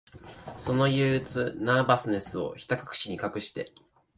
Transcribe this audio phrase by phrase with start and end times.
[0.57, 3.71] その憂鬱、ナーバスネスを、ひたかくしに隠して、